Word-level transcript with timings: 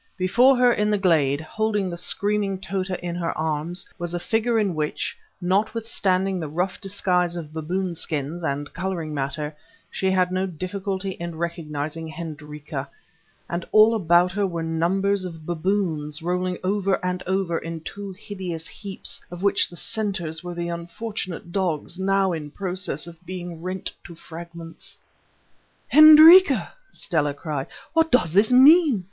Before 0.17 0.57
her 0.57 0.73
in 0.73 0.89
the 0.89 0.97
glade, 0.97 1.41
holding 1.41 1.87
the 1.91 1.95
screaming 1.95 2.59
Tota 2.59 2.99
in 3.05 3.13
her 3.13 3.37
arms, 3.37 3.85
was 3.99 4.15
a 4.15 4.19
figure 4.19 4.57
in 4.57 4.73
which, 4.73 5.15
notwithstanding 5.39 6.39
the 6.39 6.47
rough 6.47 6.81
disguise 6.81 7.35
of 7.35 7.53
baboon 7.53 7.93
skins 7.93 8.43
and 8.43 8.73
colouring 8.73 9.13
matter, 9.13 9.55
she 9.91 10.09
had 10.09 10.31
no 10.31 10.47
difficulty 10.47 11.11
in 11.11 11.35
recognizing 11.37 12.07
Hendrika, 12.07 12.89
and 13.47 13.63
all 13.71 13.93
about 13.93 14.31
her 14.31 14.47
were 14.47 14.63
numbers 14.63 15.23
of 15.23 15.45
baboons, 15.45 16.23
rolling 16.23 16.57
over 16.63 16.95
and 17.05 17.21
over 17.27 17.59
in 17.59 17.81
two 17.81 18.11
hideous 18.11 18.67
heaps, 18.67 19.21
of 19.29 19.43
which 19.43 19.69
the 19.69 19.75
centres 19.75 20.43
were 20.43 20.55
the 20.55 20.69
unfortunate 20.69 21.51
dogs 21.51 21.99
now 21.99 22.31
in 22.33 22.49
process 22.49 23.05
of 23.05 23.23
being 23.23 23.61
rent 23.61 23.91
to 24.05 24.15
fragments. 24.15 24.97
"Hendrika," 25.89 26.73
Stella 26.91 27.35
cried, 27.35 27.67
"what 27.93 28.11
does 28.11 28.33
this 28.33 28.51
mean? 28.51 28.99